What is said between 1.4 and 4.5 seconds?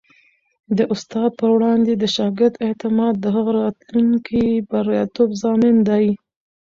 وړاندې د شاګرد اعتماد د هغه د راتلونکي